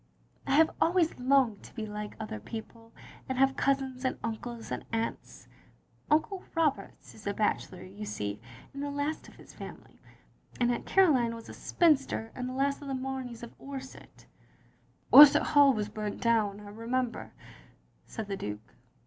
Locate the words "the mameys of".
12.87-13.55